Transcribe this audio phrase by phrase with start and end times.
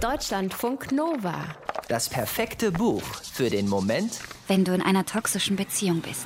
[0.00, 1.44] Deutschlandfunk Nova.
[1.88, 3.02] Das perfekte Buch
[3.32, 6.24] für den Moment, wenn du in einer toxischen Beziehung bist.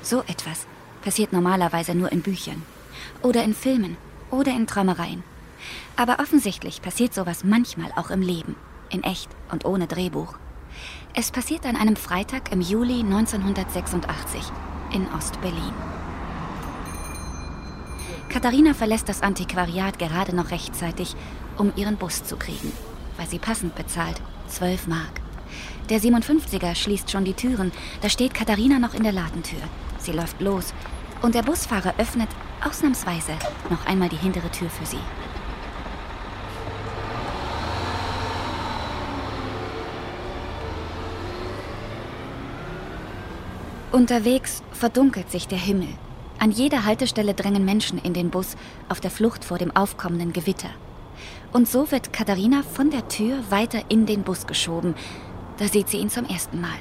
[0.00, 0.68] So etwas
[1.02, 2.62] passiert normalerweise nur in Büchern
[3.20, 3.96] oder in Filmen
[4.30, 5.24] oder in Träumereien.
[5.96, 8.54] Aber offensichtlich passiert sowas manchmal auch im Leben,
[8.90, 10.34] in echt und ohne Drehbuch.
[11.16, 14.40] Es passiert an einem Freitag im Juli 1986
[14.92, 16.03] in Ost-Berlin.
[18.28, 21.14] Katharina verlässt das Antiquariat gerade noch rechtzeitig,
[21.56, 22.72] um ihren Bus zu kriegen,
[23.16, 25.20] weil sie passend bezahlt, 12 Mark.
[25.88, 29.60] Der 57er schließt schon die Türen, da steht Katharina noch in der Ladentür.
[29.98, 30.74] Sie läuft los
[31.22, 32.28] und der Busfahrer öffnet
[32.64, 33.32] ausnahmsweise
[33.70, 34.98] noch einmal die hintere Tür für sie.
[43.92, 45.88] Unterwegs verdunkelt sich der Himmel
[46.38, 48.56] an jeder Haltestelle drängen Menschen in den Bus
[48.88, 50.70] auf der Flucht vor dem aufkommenden Gewitter.
[51.52, 54.94] Und so wird Katharina von der Tür weiter in den Bus geschoben.
[55.58, 56.78] Da sieht sie ihn zum ersten Mal.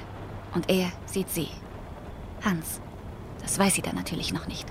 [0.56, 1.48] Und er sieht sie.
[2.44, 2.82] Hans.
[3.42, 4.66] Das weiß sie dann natürlich noch nicht.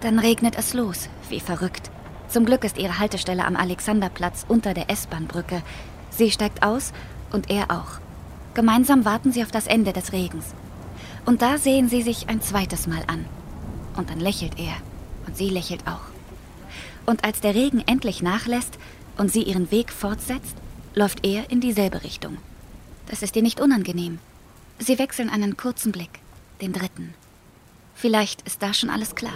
[0.00, 1.90] Dann regnet es los, wie verrückt.
[2.28, 5.62] Zum Glück ist ihre Haltestelle am Alexanderplatz unter der S-Bahn-Brücke.
[6.10, 6.92] Sie steigt aus
[7.30, 8.00] und er auch.
[8.54, 10.54] Gemeinsam warten sie auf das Ende des Regens.
[11.24, 13.26] Und da sehen sie sich ein zweites Mal an.
[13.96, 14.74] Und dann lächelt er.
[15.26, 16.00] Und sie lächelt auch.
[17.06, 18.78] Und als der Regen endlich nachlässt
[19.16, 20.56] und sie ihren Weg fortsetzt,
[20.94, 22.38] läuft er in dieselbe Richtung.
[23.06, 24.18] Das ist ihr nicht unangenehm.
[24.78, 26.20] Sie wechseln einen kurzen Blick,
[26.60, 27.14] den dritten.
[27.94, 29.34] Vielleicht ist da schon alles klar.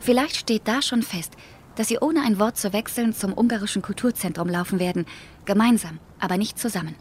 [0.00, 1.32] Vielleicht steht da schon fest,
[1.76, 5.06] dass sie ohne ein Wort zu wechseln zum ungarischen Kulturzentrum laufen werden,
[5.44, 6.94] gemeinsam, aber nicht zusammen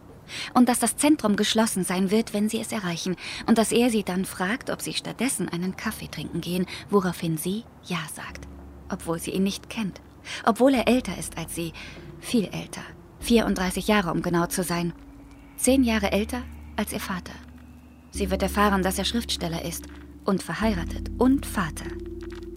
[0.53, 3.15] und dass das Zentrum geschlossen sein wird, wenn sie es erreichen,
[3.47, 7.63] und dass er sie dann fragt, ob sie stattdessen einen Kaffee trinken gehen, woraufhin sie
[7.85, 8.47] Ja sagt,
[8.89, 10.01] obwohl sie ihn nicht kennt,
[10.45, 11.73] obwohl er älter ist als sie,
[12.19, 12.83] viel älter,
[13.21, 14.93] 34 Jahre um genau zu sein,
[15.57, 16.41] zehn Jahre älter
[16.75, 17.33] als ihr Vater.
[18.11, 19.85] Sie wird erfahren, dass er Schriftsteller ist
[20.25, 21.85] und verheiratet und Vater.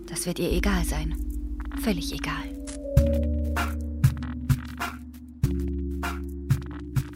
[0.07, 1.17] Das wird ihr egal sein,
[1.83, 2.52] völlig egal.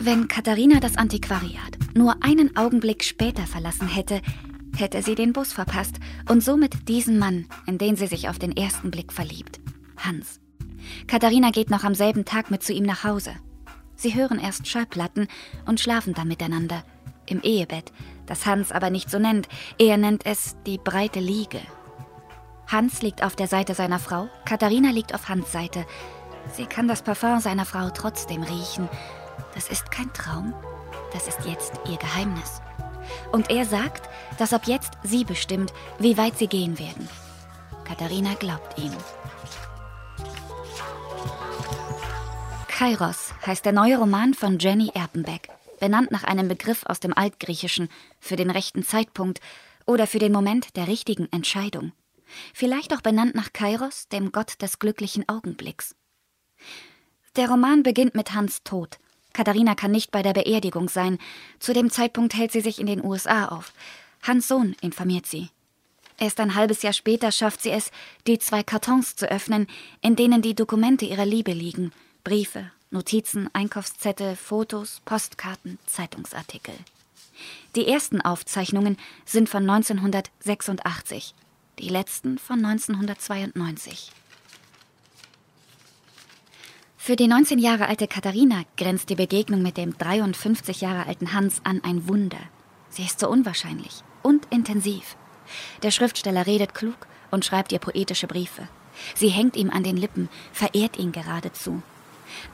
[0.06, 4.22] Wenn Katharina das Antiquariat nur einen Augenblick später verlassen hätte,
[4.76, 5.96] hätte sie den Bus verpasst
[6.28, 9.58] und somit diesen Mann, in den sie sich auf den ersten Blick verliebt.
[9.96, 10.38] Hans.
[11.08, 13.32] Katharina geht noch am selben Tag mit zu ihm nach Hause.
[13.96, 15.26] Sie hören erst Schallplatten
[15.66, 16.84] und schlafen dann miteinander.
[17.26, 17.90] Im Ehebett,
[18.26, 19.48] das Hans aber nicht so nennt.
[19.76, 21.58] Er nennt es die breite Liege.
[22.68, 25.84] Hans liegt auf der Seite seiner Frau, Katharina liegt auf Hans Seite.
[26.52, 28.88] Sie kann das Parfum seiner Frau trotzdem riechen
[29.54, 30.54] das ist kein Traum,
[31.12, 32.60] das ist jetzt ihr Geheimnis.
[33.32, 34.08] Und er sagt,
[34.38, 37.08] dass ab jetzt sie bestimmt, wie weit sie gehen werden.
[37.84, 38.92] Katharina glaubt ihm.
[42.68, 45.48] Kairos heißt der neue Roman von Jenny Erpenbeck,
[45.80, 47.88] benannt nach einem Begriff aus dem Altgriechischen
[48.20, 49.40] für den rechten Zeitpunkt
[49.86, 51.92] oder für den Moment der richtigen Entscheidung.
[52.52, 55.94] Vielleicht auch benannt nach Kairos, dem Gott des glücklichen Augenblicks.
[57.36, 58.98] Der Roman beginnt mit Hans Tod,
[59.36, 61.18] Katharina kann nicht bei der Beerdigung sein.
[61.58, 63.74] Zu dem Zeitpunkt hält sie sich in den USA auf.
[64.22, 65.50] Hans Sohn informiert sie.
[66.18, 67.90] Erst ein halbes Jahr später schafft sie es,
[68.26, 69.66] die zwei Kartons zu öffnen,
[70.00, 71.92] in denen die Dokumente ihrer Liebe liegen.
[72.24, 76.74] Briefe, Notizen, Einkaufszettel, Fotos, Postkarten, Zeitungsartikel.
[77.74, 78.96] Die ersten Aufzeichnungen
[79.26, 81.34] sind von 1986,
[81.78, 84.12] die letzten von 1992.
[87.06, 91.60] Für die 19 Jahre alte Katharina grenzt die Begegnung mit dem 53 Jahre alten Hans
[91.62, 92.40] an ein Wunder.
[92.88, 95.16] Sie ist so unwahrscheinlich und intensiv.
[95.84, 98.66] Der Schriftsteller redet klug und schreibt ihr poetische Briefe.
[99.14, 101.80] Sie hängt ihm an den Lippen, verehrt ihn geradezu.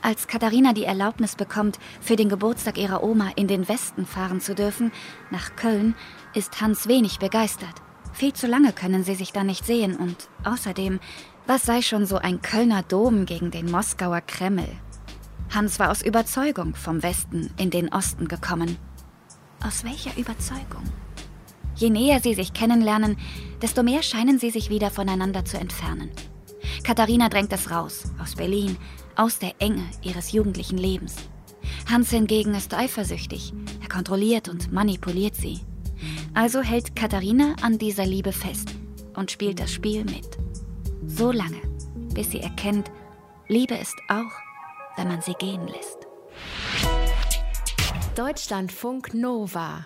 [0.03, 4.53] Als Katharina die Erlaubnis bekommt, für den Geburtstag ihrer Oma in den Westen fahren zu
[4.53, 4.91] dürfen,
[5.31, 5.95] nach Köln,
[6.35, 7.81] ist Hans wenig begeistert.
[8.13, 10.99] Viel zu lange können sie sich da nicht sehen und außerdem
[11.45, 14.67] was sei schon so ein Kölner Dom gegen den Moskauer Kreml?
[15.53, 18.77] Hans war aus Überzeugung vom Westen in den Osten gekommen.
[19.63, 20.83] Aus welcher Überzeugung?
[21.75, 23.17] Je näher sie sich kennenlernen,
[23.61, 26.11] desto mehr scheinen sie sich wieder voneinander zu entfernen.
[26.83, 28.77] Katharina drängt es raus, aus Berlin,
[29.15, 31.15] aus der Enge ihres jugendlichen Lebens.
[31.89, 35.59] Hans hingegen ist eifersüchtig, er kontrolliert und manipuliert sie.
[36.33, 38.73] Also hält Katharina an dieser Liebe fest
[39.15, 40.37] und spielt das Spiel mit.
[41.07, 41.61] So lange,
[42.13, 42.91] bis sie erkennt,
[43.47, 44.31] Liebe ist auch,
[44.97, 46.07] wenn man sie gehen lässt.
[48.15, 49.85] Deutschlandfunk Nova